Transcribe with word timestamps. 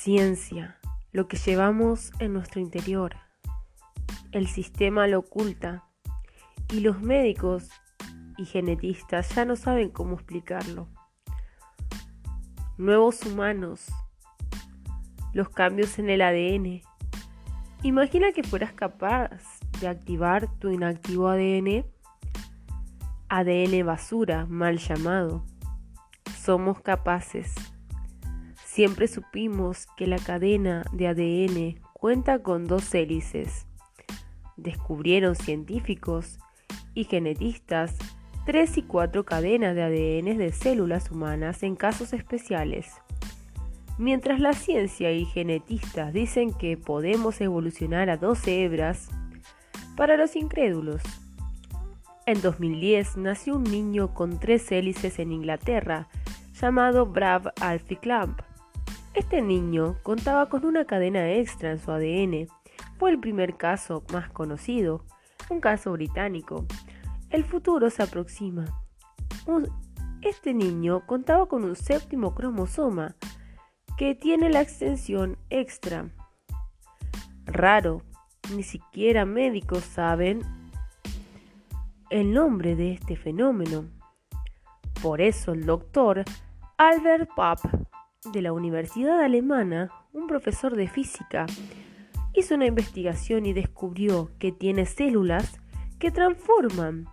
ciencia, 0.00 0.78
lo 1.12 1.28
que 1.28 1.36
llevamos 1.36 2.10
en 2.20 2.32
nuestro 2.32 2.58
interior. 2.58 3.16
El 4.32 4.48
sistema 4.48 5.06
lo 5.06 5.18
oculta 5.18 5.84
y 6.72 6.80
los 6.80 7.02
médicos 7.02 7.68
y 8.38 8.46
genetistas 8.46 9.34
ya 9.34 9.44
no 9.44 9.56
saben 9.56 9.90
cómo 9.90 10.14
explicarlo. 10.14 10.88
Nuevos 12.78 13.26
humanos, 13.26 13.92
los 15.34 15.50
cambios 15.50 15.98
en 15.98 16.08
el 16.08 16.22
ADN. 16.22 16.80
Imagina 17.82 18.32
que 18.32 18.42
fueras 18.42 18.72
capaz 18.72 19.42
de 19.82 19.88
activar 19.88 20.48
tu 20.60 20.70
inactivo 20.70 21.28
ADN, 21.28 21.84
ADN 23.28 23.84
basura, 23.84 24.46
mal 24.46 24.78
llamado. 24.78 25.44
Somos 26.38 26.80
capaces. 26.80 27.54
Siempre 28.72 29.08
supimos 29.08 29.88
que 29.96 30.06
la 30.06 30.20
cadena 30.20 30.84
de 30.92 31.08
ADN 31.08 31.82
cuenta 31.92 32.38
con 32.38 32.68
dos 32.68 32.94
hélices. 32.94 33.66
Descubrieron 34.56 35.34
científicos 35.34 36.38
y 36.94 37.02
genetistas 37.02 37.96
tres 38.46 38.78
y 38.78 38.82
cuatro 38.82 39.24
cadenas 39.24 39.74
de 39.74 39.82
ADN 39.82 40.38
de 40.38 40.52
células 40.52 41.10
humanas 41.10 41.64
en 41.64 41.74
casos 41.74 42.12
especiales. 42.12 42.92
Mientras 43.98 44.38
la 44.38 44.52
ciencia 44.52 45.10
y 45.10 45.24
genetistas 45.24 46.12
dicen 46.12 46.52
que 46.52 46.76
podemos 46.76 47.40
evolucionar 47.40 48.08
a 48.08 48.18
12 48.18 48.62
hebras, 48.62 49.08
para 49.96 50.16
los 50.16 50.36
incrédulos. 50.36 51.02
En 52.24 52.40
2010 52.40 53.16
nació 53.16 53.56
un 53.56 53.64
niño 53.64 54.14
con 54.14 54.38
tres 54.38 54.70
hélices 54.70 55.18
en 55.18 55.32
Inglaterra, 55.32 56.06
llamado 56.54 57.04
Brav 57.04 57.52
Alfie 57.60 57.98
Clamp. 57.98 58.42
Este 59.12 59.42
niño 59.42 59.96
contaba 60.04 60.48
con 60.48 60.64
una 60.64 60.84
cadena 60.84 61.32
extra 61.32 61.72
en 61.72 61.80
su 61.80 61.90
ADN. 61.90 62.46
Fue 62.96 63.10
el 63.10 63.18
primer 63.18 63.56
caso 63.56 64.04
más 64.12 64.30
conocido, 64.30 65.04
un 65.48 65.60
caso 65.60 65.92
británico. 65.92 66.64
El 67.28 67.44
futuro 67.44 67.90
se 67.90 68.04
aproxima. 68.04 68.66
Este 70.22 70.54
niño 70.54 71.06
contaba 71.06 71.46
con 71.48 71.64
un 71.64 71.74
séptimo 71.74 72.34
cromosoma 72.36 73.16
que 73.98 74.14
tiene 74.14 74.48
la 74.48 74.60
extensión 74.60 75.38
extra. 75.50 76.08
Raro, 77.46 78.02
ni 78.54 78.62
siquiera 78.62 79.24
médicos 79.24 79.82
saben 79.82 80.42
el 82.10 82.32
nombre 82.32 82.76
de 82.76 82.92
este 82.92 83.16
fenómeno. 83.16 83.86
Por 85.02 85.20
eso 85.20 85.52
el 85.52 85.66
doctor 85.66 86.22
Albert 86.76 87.28
Papp 87.34 87.60
de 88.24 88.42
la 88.42 88.52
Universidad 88.52 89.22
Alemana, 89.22 89.90
un 90.12 90.26
profesor 90.26 90.76
de 90.76 90.88
física, 90.88 91.46
hizo 92.34 92.54
una 92.54 92.66
investigación 92.66 93.46
y 93.46 93.54
descubrió 93.54 94.30
que 94.38 94.52
tiene 94.52 94.84
células 94.84 95.58
que 95.98 96.10
transforman 96.10 97.06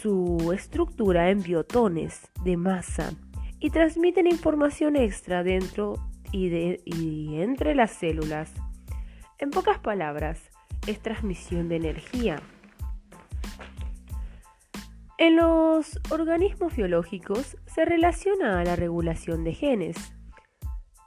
su 0.00 0.52
estructura 0.54 1.30
en 1.30 1.42
biotones 1.42 2.30
de 2.44 2.56
masa 2.56 3.10
y 3.58 3.70
transmiten 3.70 4.28
información 4.28 4.94
extra 4.94 5.42
dentro 5.42 5.94
y, 6.30 6.50
de, 6.50 6.80
y 6.84 7.40
entre 7.40 7.74
las 7.74 7.90
células. 7.90 8.52
En 9.38 9.50
pocas 9.50 9.80
palabras, 9.80 10.40
es 10.86 11.00
transmisión 11.00 11.68
de 11.68 11.76
energía. 11.76 12.40
En 15.20 15.34
los 15.34 15.98
organismos 16.10 16.76
biológicos 16.76 17.56
se 17.66 17.84
relaciona 17.84 18.60
a 18.60 18.64
la 18.64 18.76
regulación 18.76 19.42
de 19.42 19.52
genes. 19.52 19.96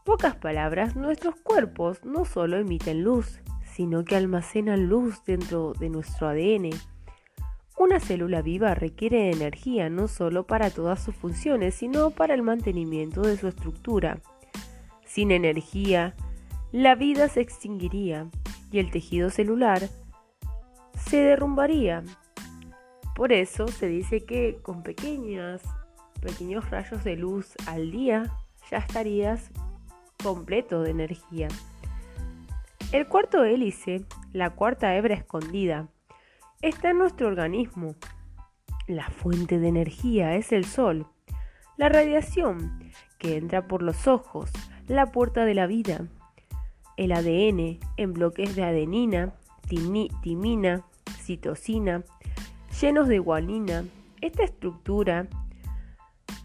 Pocas 0.04 0.36
palabras, 0.36 0.98
nuestros 0.98 1.36
cuerpos 1.38 2.04
no 2.04 2.26
solo 2.26 2.58
emiten 2.58 3.06
luz, 3.06 3.40
sino 3.64 4.04
que 4.04 4.18
almacenan 4.18 4.90
luz 4.90 5.24
dentro 5.24 5.72
de 5.72 5.88
nuestro 5.88 6.28
ADN. 6.28 6.72
Una 7.78 8.02
célula 8.02 8.42
viva 8.42 8.76
requiere 8.76 9.32
energía 9.32 9.90
no 9.90 10.10
solo 10.10 10.46
para 10.46 10.72
todas 10.72 11.02
sus 11.02 11.16
funciones, 11.16 11.76
sino 11.76 12.10
para 12.10 12.34
el 12.34 12.42
mantenimiento 12.42 13.22
de 13.22 13.38
su 13.38 13.48
estructura. 13.48 14.20
Sin 15.06 15.32
energía, 15.32 16.16
la 16.74 16.96
vida 16.96 17.30
se 17.30 17.40
extinguiría 17.40 18.28
y 18.74 18.80
el 18.80 18.92
tejido 18.92 19.30
celular 19.30 19.88
se 20.98 21.22
derrumbaría 21.22 22.04
por 23.22 23.34
eso 23.34 23.68
se 23.68 23.86
dice 23.86 24.26
que 24.26 24.58
con 24.64 24.82
pequeños 24.82 25.62
rayos 26.72 27.04
de 27.04 27.16
luz 27.16 27.54
al 27.68 27.92
día 27.92 28.36
ya 28.72 28.80
estarías 28.80 29.52
completo 30.24 30.82
de 30.82 30.90
energía. 30.90 31.48
El 32.92 33.06
cuarto 33.08 33.44
hélice, 33.44 34.06
la 34.34 34.56
cuarta 34.56 34.96
hebra 34.96 35.14
escondida, 35.14 35.88
está 36.64 36.90
en 36.90 36.98
nuestro 36.98 37.28
organismo. 37.28 37.94
La 38.88 39.08
fuente 39.12 39.60
de 39.60 39.68
energía 39.68 40.34
es 40.34 40.52
el 40.52 40.66
sol, 40.66 41.06
la 41.78 41.90
radiación 41.90 42.92
que 43.20 43.38
entra 43.38 43.68
por 43.68 43.84
los 43.84 44.08
ojos, 44.08 44.50
la 44.88 45.12
puerta 45.12 45.46
de 45.46 45.54
la 45.54 45.68
vida, 45.68 46.08
el 46.98 47.12
ADN 47.12 47.82
en 47.98 48.14
bloques 48.14 48.56
de 48.56 48.64
adenina, 48.64 49.36
timina, 49.68 50.88
citosina, 51.20 52.04
llenos 52.82 53.08
de 53.08 53.20
guanina. 53.20 53.86
Esta 54.22 54.44
estructura 54.44 55.28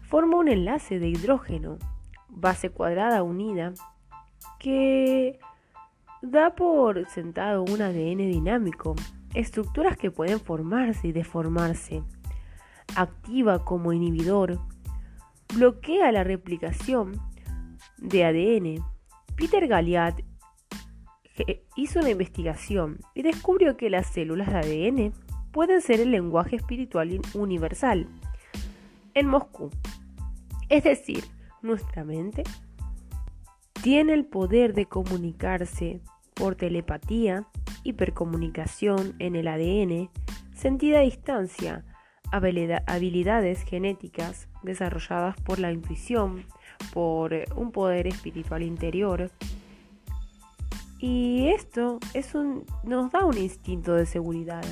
forma 0.03 0.37
un 0.37 0.47
enlace 0.47 0.99
de 0.99 1.09
hidrógeno, 1.09 1.79
base 2.29 2.69
cuadrada 2.69 3.23
unida, 3.23 3.73
que 4.59 5.39
da 6.21 6.55
por 6.55 7.09
sentado 7.09 7.63
un 7.63 7.81
ADN 7.81 8.29
dinámico, 8.31 8.95
estructuras 9.33 9.97
que 9.97 10.11
pueden 10.11 10.39
formarse 10.39 11.07
y 11.07 11.11
deformarse. 11.11 12.03
Activa 12.95 13.65
como 13.65 13.91
inhibidor, 13.91 14.59
bloquea 15.55 16.11
la 16.11 16.23
replicación 16.23 17.19
de 17.97 18.25
ADN. 18.25 18.85
Peter 19.35 19.67
Galliat 19.67 20.21
hizo 21.75 21.99
una 21.99 22.09
investigación 22.11 22.99
y 23.13 23.23
descubrió 23.23 23.75
que 23.75 23.89
las 23.89 24.07
células 24.07 24.47
de 24.47 24.55
ADN 24.55 25.27
pueden 25.51 25.81
ser 25.81 25.99
el 25.99 26.11
lenguaje 26.11 26.55
espiritual 26.55 27.19
universal 27.33 28.07
en 29.13 29.27
Moscú. 29.27 29.69
Es 30.69 30.83
decir, 30.83 31.23
nuestra 31.61 32.03
mente 32.03 32.43
tiene 33.81 34.13
el 34.13 34.25
poder 34.25 34.73
de 34.73 34.85
comunicarse 34.85 36.01
por 36.33 36.55
telepatía, 36.55 37.47
hipercomunicación 37.83 39.15
en 39.19 39.35
el 39.35 39.47
ADN, 39.47 40.09
sentida 40.55 40.99
a 40.99 41.01
distancia, 41.01 41.85
habilidades 42.31 43.63
genéticas 43.63 44.49
desarrolladas 44.61 45.39
por 45.41 45.59
la 45.59 45.71
intuición, 45.71 46.45
por 46.93 47.33
un 47.55 47.71
poder 47.71 48.07
espiritual 48.07 48.63
interior. 48.63 49.31
Y 50.99 51.49
esto 51.49 51.99
nos 52.83 53.11
da 53.11 53.23
un 53.23 53.37
instinto 53.37 53.93
de 53.93 54.05
seguridad 54.05 54.65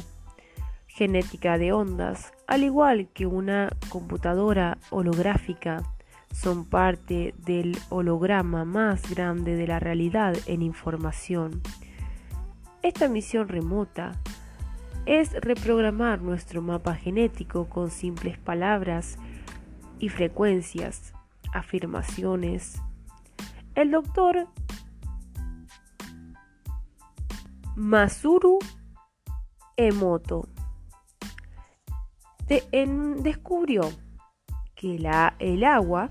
genética 0.96 1.58
de 1.58 1.74
ondas, 1.74 2.32
al 2.48 2.64
igual 2.64 3.10
que 3.14 3.26
una 3.26 3.70
computadora 3.90 4.78
holográfica, 4.92 5.84
son 6.34 6.64
parte 6.64 7.36
del 7.46 7.78
holograma 7.90 8.64
más 8.64 9.10
grande 9.10 9.58
de 9.58 9.68
la 9.68 9.78
realidad 9.80 10.38
en 10.46 10.62
información. 10.62 11.62
Esta 12.82 13.10
misión 13.10 13.50
remota 13.50 14.14
es 15.06 15.34
reprogramar 15.34 16.22
nuestro 16.22 16.62
mapa 16.62 16.96
genético 16.96 17.68
con 17.68 17.92
simples 17.92 18.38
palabras 18.38 19.18
y 20.00 20.08
frecuencias, 20.08 21.14
afirmaciones. 21.54 22.82
El 23.76 23.92
doctor 23.92 24.48
Masuru 27.76 28.60
Emoto 29.76 30.48
descubrió 32.48 33.92
que 34.76 34.96
el 35.40 35.64
agua 35.64 36.10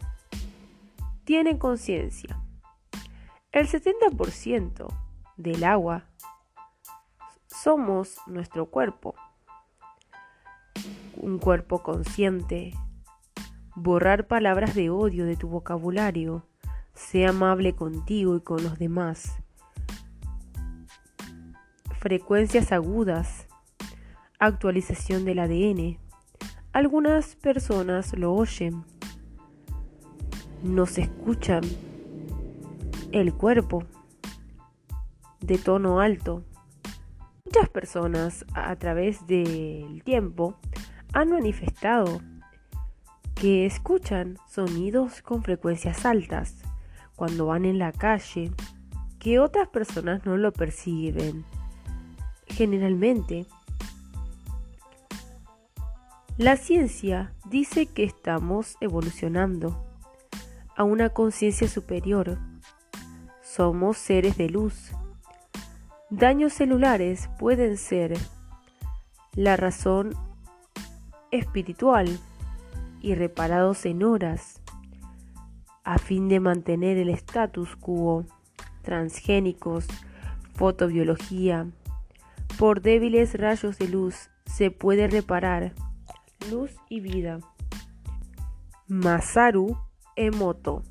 tiene 1.25 1.59
conciencia. 1.59 2.41
El 3.53 3.69
70% 3.69 4.89
del 5.37 5.65
agua 5.65 6.05
somos 7.47 8.19
nuestro 8.27 8.67
cuerpo. 8.67 9.15
Un 11.17 11.39
cuerpo 11.39 11.83
consciente. 11.83 12.75
Borrar 13.77 14.27
palabras 14.27 14.75
de 14.75 14.91
odio 14.91 15.25
de 15.25 15.37
tu 15.37 15.49
vocabulario. 15.49 16.47
Sé 16.95 17.27
amable 17.27 17.75
contigo 17.75 18.37
y 18.37 18.41
con 18.41 18.63
los 18.63 18.79
demás. 18.79 19.39
Frecuencias 22.01 22.73
agudas. 22.73 23.47
Actualización 24.39 25.25
del 25.25 25.39
ADN 25.39 26.04
algunas 26.75 27.37
personas 27.37 28.19
lo 28.19 28.35
oyen, 28.35 28.85
nos 30.65 30.99
escuchan 30.99 31.63
el 33.13 33.33
cuerpo 33.33 33.85
de 35.41 35.57
tono 35.57 36.01
alto. 36.01 36.43
Muchas 37.45 37.69
personas 37.69 38.45
a 38.55 38.75
través 38.75 39.25
del 39.29 40.03
tiempo 40.03 40.57
han 41.13 41.31
manifestado 41.31 42.21
que 43.37 43.67
escuchan 43.67 44.37
sonidos 44.51 45.23
con 45.23 45.45
frecuencias 45.45 46.05
altas 46.05 46.57
cuando 47.15 47.47
van 47.47 47.67
en 47.67 47.79
la 47.79 47.93
calle 47.93 48.51
que 49.21 49.39
otras 49.39 49.69
personas 49.69 50.27
no 50.27 50.37
lo 50.37 50.53
perciben. 50.53 51.45
Generalmente, 52.49 53.47
la 56.37 56.57
ciencia 56.57 57.33
dice 57.49 57.87
que 57.87 58.03
estamos 58.03 58.77
evolucionando 58.81 59.87
a 60.77 60.83
una 60.83 61.11
conciencia 61.11 61.69
superior. 61.69 62.39
Somos 63.41 63.99
seres 63.99 64.37
de 64.37 64.49
luz. 64.49 64.91
Daños 66.11 66.53
celulares 66.53 67.31
pueden 67.39 67.77
ser 67.77 68.15
la 69.37 69.57
razón 69.57 70.15
espiritual 71.31 72.19
y 73.01 73.15
reparados 73.15 73.87
en 73.87 74.03
horas 74.03 74.61
a 75.85 75.99
fin 75.99 76.29
de 76.29 76.41
mantener 76.41 76.97
el 76.99 77.11
status 77.11 77.77
quo 77.77 78.27
transgénicos, 78.83 79.87
fotobiología. 80.55 81.69
Por 82.59 82.81
débiles 82.81 83.35
rayos 83.35 83.79
de 83.79 83.89
luz 83.89 84.31
se 84.47 84.73
puede 84.73 85.07
reparar 85.07 85.75
luz 86.51 86.71
y 86.89 87.01
vida. 87.01 87.41
Masaru 88.87 89.77
Emoto 90.17 90.83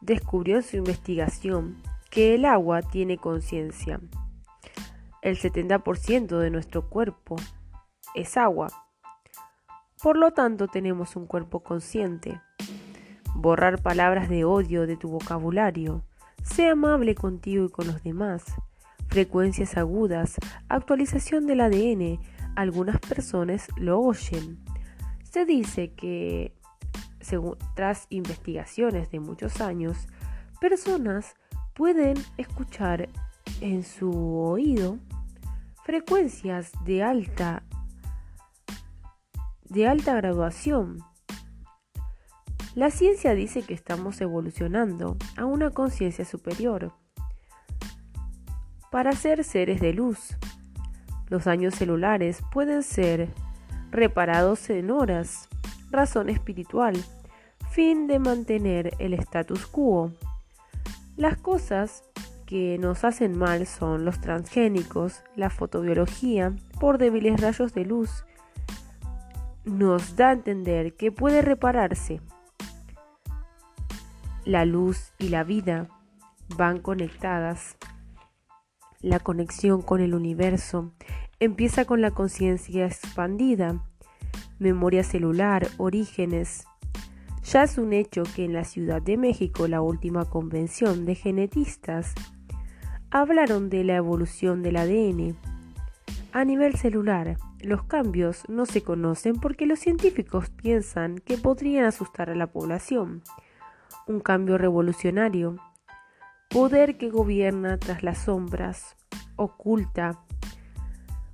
descubrió 0.00 0.56
en 0.56 0.62
su 0.62 0.76
investigación 0.76 1.82
que 2.10 2.34
el 2.34 2.44
agua 2.44 2.82
tiene 2.82 3.18
conciencia. 3.18 4.00
El 5.22 5.38
70% 5.38 6.38
de 6.38 6.50
nuestro 6.50 6.88
cuerpo 6.88 7.36
es 8.14 8.36
agua. 8.36 8.68
Por 10.02 10.16
lo 10.16 10.32
tanto, 10.32 10.68
tenemos 10.68 11.16
un 11.16 11.26
cuerpo 11.26 11.60
consciente. 11.60 12.40
Borrar 13.34 13.82
palabras 13.82 14.28
de 14.28 14.44
odio 14.44 14.86
de 14.86 14.96
tu 14.96 15.08
vocabulario 15.08 16.04
Sé 16.46 16.68
amable 16.68 17.14
contigo 17.14 17.64
y 17.66 17.68
con 17.68 17.86
los 17.86 18.02
demás. 18.02 18.44
Frecuencias 19.08 19.76
agudas, 19.76 20.36
actualización 20.68 21.46
del 21.46 21.60
ADN. 21.60 22.20
Algunas 22.56 22.98
personas 22.98 23.68
lo 23.76 24.00
oyen. 24.00 24.58
Se 25.22 25.44
dice 25.44 25.92
que, 25.92 26.52
según, 27.20 27.56
tras 27.74 28.06
investigaciones 28.10 29.10
de 29.10 29.20
muchos 29.20 29.60
años, 29.60 30.08
personas 30.60 31.36
pueden 31.74 32.16
escuchar 32.36 33.08
en 33.60 33.84
su 33.84 34.10
oído 34.10 34.98
frecuencias 35.84 36.72
de 36.84 37.04
alta 37.04 37.62
de 39.68 39.86
alta 39.86 40.14
graduación 40.14 41.04
la 42.76 42.90
ciencia 42.90 43.34
dice 43.34 43.62
que 43.62 43.72
estamos 43.72 44.20
evolucionando 44.20 45.16
a 45.38 45.46
una 45.46 45.70
conciencia 45.70 46.26
superior 46.26 46.92
para 48.90 49.12
ser 49.12 49.44
seres 49.44 49.80
de 49.80 49.94
luz. 49.94 50.36
Los 51.28 51.44
daños 51.44 51.74
celulares 51.74 52.42
pueden 52.52 52.82
ser 52.82 53.28
reparados 53.90 54.70
en 54.70 54.90
horas, 54.90 55.48
razón 55.90 56.28
espiritual, 56.28 56.96
fin 57.70 58.06
de 58.06 58.18
mantener 58.18 58.94
el 58.98 59.14
status 59.14 59.66
quo. 59.66 60.12
Las 61.16 61.36
cosas 61.36 62.04
que 62.46 62.78
nos 62.78 63.04
hacen 63.04 63.36
mal 63.36 63.66
son 63.66 64.04
los 64.04 64.20
transgénicos, 64.20 65.22
la 65.34 65.50
fotobiología, 65.50 66.54
por 66.78 66.98
débiles 66.98 67.40
rayos 67.40 67.74
de 67.74 67.84
luz. 67.84 68.24
Nos 69.64 70.16
da 70.16 70.28
a 70.28 70.32
entender 70.32 70.94
que 70.94 71.10
puede 71.10 71.42
repararse 71.42 72.20
la 74.46 74.64
luz 74.64 75.12
y 75.18 75.28
la 75.28 75.42
vida 75.42 75.88
van 76.56 76.78
conectadas. 76.78 77.76
La 79.06 79.20
conexión 79.20 79.82
con 79.82 80.00
el 80.00 80.16
universo 80.16 80.90
empieza 81.38 81.84
con 81.84 82.00
la 82.00 82.10
conciencia 82.10 82.86
expandida, 82.86 83.80
memoria 84.58 85.04
celular, 85.04 85.68
orígenes. 85.76 86.66
Ya 87.44 87.62
es 87.62 87.78
un 87.78 87.92
hecho 87.92 88.24
que 88.34 88.44
en 88.44 88.52
la 88.52 88.64
Ciudad 88.64 89.00
de 89.00 89.16
México, 89.16 89.68
la 89.68 89.80
última 89.80 90.24
convención 90.24 91.04
de 91.04 91.14
genetistas, 91.14 92.14
hablaron 93.12 93.70
de 93.70 93.84
la 93.84 93.94
evolución 93.94 94.64
del 94.64 94.76
ADN. 94.76 95.36
A 96.32 96.44
nivel 96.44 96.74
celular, 96.74 97.36
los 97.60 97.84
cambios 97.84 98.42
no 98.48 98.66
se 98.66 98.82
conocen 98.82 99.36
porque 99.36 99.66
los 99.66 99.78
científicos 99.78 100.50
piensan 100.50 101.18
que 101.18 101.38
podrían 101.38 101.84
asustar 101.84 102.28
a 102.28 102.34
la 102.34 102.48
población 102.48 103.22
un 104.08 104.18
cambio 104.18 104.58
revolucionario, 104.58 105.58
poder 106.48 106.96
que 106.96 107.10
gobierna 107.10 107.78
tras 107.78 108.02
las 108.02 108.18
sombras, 108.24 108.96
oculta, 109.36 110.20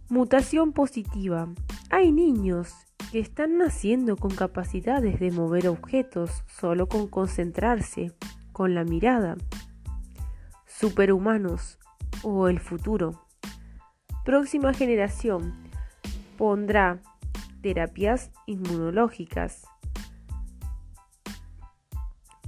mutación 0.09 0.73
positiva. 0.73 1.49
Hay 1.91 2.13
niños 2.13 2.75
que 3.11 3.21
están 3.21 3.59
naciendo 3.59 4.17
con 4.17 4.35
capacidades 4.35 5.21
de 5.21 5.31
mover 5.31 5.69
objetos 5.69 6.45
solo 6.47 6.89
con 6.89 7.09
concentrarse, 7.09 8.13
con 8.53 8.75
la 8.75 8.85
mirada. 8.85 9.37
Superhumanos 10.67 11.79
o 12.23 12.49
el 12.49 12.59
futuro. 12.59 13.27
Próxima 14.25 14.73
generación 14.73 15.55
pondrá 16.39 17.01
terapias 17.61 18.31
inmunológicas 18.47 19.63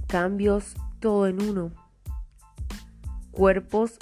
cambios 0.07 0.75
todo 0.99 1.27
en 1.27 1.41
uno, 1.41 1.71
cuerpos 3.35 3.97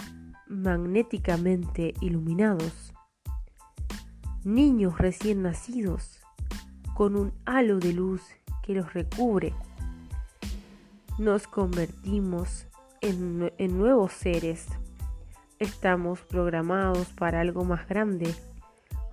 magnéticamente 0.47 1.95
iluminados, 2.01 2.93
niños 4.43 4.99
recién 4.99 5.41
nacidos 5.41 6.19
con 6.93 7.15
un 7.15 7.33
halo 7.45 7.79
de 7.79 7.93
luz 7.93 8.21
que 8.61 8.73
los 8.73 8.93
recubre. 8.93 9.53
Nos 11.17 11.47
convertimos 11.47 12.67
en, 13.01 13.51
nuevos 13.77 14.13
seres. 14.13 14.67
Estamos 15.57 16.21
programados 16.21 17.07
para 17.07 17.41
algo 17.41 17.63
más 17.63 17.87
grande. 17.87 18.33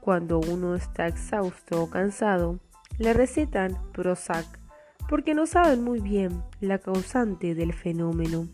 Cuando 0.02 0.38
uno 0.38 0.74
está 0.74 1.06
exhausto 1.06 1.82
o 1.82 1.90
cansado, 1.90 2.58
le 2.98 3.14
recetan 3.14 3.78
Prozac 3.92 4.46
porque 5.08 5.34
no 5.34 5.46
saben 5.46 5.82
muy 5.82 6.00
bien 6.00 6.42
la 6.60 6.78
causante 6.78 7.54
del 7.54 7.72
fenómeno. 7.72 8.48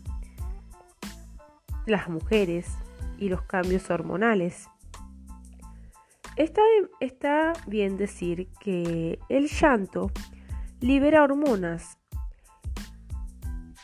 Las 1.87 2.07
mujeres 2.09 2.67
y 3.17 3.29
los 3.29 3.41
cambios 3.41 3.89
hormonales. 3.89 4.67
Está, 6.35 6.61
está 6.99 7.53
bien 7.65 7.97
decir 7.97 8.49
que 8.59 9.17
el 9.29 9.47
llanto 9.47 10.11
libera 10.79 11.23
hormonas. 11.23 11.97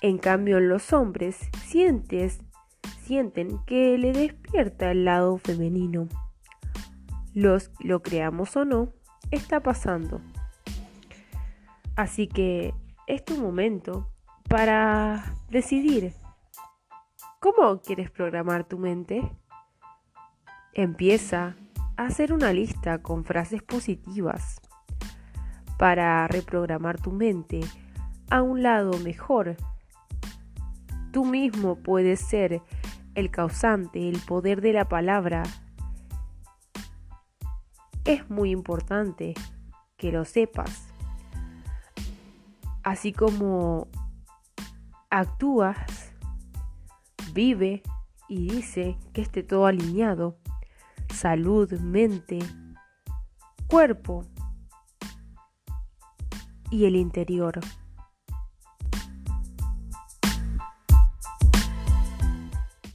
En 0.01 0.19
cambio, 0.19 0.59
los 0.59 0.93
hombres 0.93 1.39
sientes, 1.65 2.41
sienten 3.01 3.57
que 3.65 3.97
le 3.97 4.13
despierta 4.13 4.91
el 4.91 5.05
lado 5.05 5.37
femenino. 5.37 6.07
Los, 7.33 7.71
lo 7.79 8.03
creamos 8.03 8.55
o 8.55 8.65
no, 8.65 8.93
está 9.31 9.61
pasando. 9.61 10.21
Así 11.95 12.27
que 12.27 12.73
es 13.07 13.23
tu 13.25 13.37
momento 13.37 14.11
para 14.47 15.35
decidir 15.49 16.13
cómo 17.43 17.81
quieres 17.81 18.09
programar 18.09 18.63
tu 18.63 18.79
mente. 18.79 19.29
Empieza 20.71 21.57
a 21.97 22.05
hacer 22.05 22.31
una 22.31 22.53
lista 22.53 23.01
con 23.01 23.25
frases 23.25 23.61
positivas 23.61 24.61
para 25.77 26.25
reprogramar 26.29 27.01
tu 27.01 27.11
mente 27.11 27.59
a 28.29 28.41
un 28.41 28.63
lado 28.63 28.97
mejor. 28.99 29.57
Tú 31.11 31.25
mismo 31.25 31.75
puedes 31.75 32.21
ser 32.21 32.61
el 33.13 33.29
causante, 33.29 34.07
el 34.07 34.21
poder 34.21 34.61
de 34.61 34.71
la 34.71 34.87
palabra. 34.87 35.43
Es 38.05 38.29
muy 38.29 38.51
importante 38.51 39.33
que 39.97 40.13
lo 40.13 40.23
sepas 40.23 40.87
así 42.83 43.11
como 43.11 43.89
actúas, 45.09 46.02
vive 47.33 47.81
y 48.29 48.47
dice 48.47 48.97
que 49.11 49.21
esté 49.21 49.43
todo 49.43 49.65
alineado, 49.65 50.37
salud, 51.13 51.71
mente, 51.79 52.39
cuerpo 53.67 54.25
y 56.69 56.85
el 56.85 56.95
interior. 56.95 57.59